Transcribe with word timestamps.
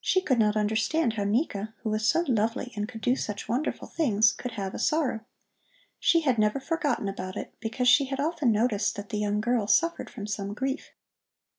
She 0.00 0.22
could 0.22 0.38
not 0.38 0.56
understand 0.56 1.12
how 1.16 1.24
Nika, 1.24 1.74
who 1.82 1.90
was 1.90 2.08
so 2.08 2.24
lovely 2.26 2.72
and 2.76 2.88
could 2.88 3.02
do 3.02 3.14
such 3.14 3.46
wonderful 3.46 3.88
things, 3.88 4.32
could 4.32 4.52
have 4.52 4.72
a 4.72 4.78
sorrow. 4.78 5.20
She 5.98 6.22
had 6.22 6.38
never 6.38 6.58
forgotten 6.60 7.08
about 7.10 7.36
it, 7.36 7.52
because 7.60 7.86
she 7.86 8.06
had 8.06 8.20
often 8.20 8.52
noticed 8.52 8.96
that 8.96 9.10
the 9.10 9.18
young 9.18 9.42
girl 9.42 9.66
suffered 9.66 10.08
from 10.08 10.26
some 10.26 10.54
grief. 10.54 10.92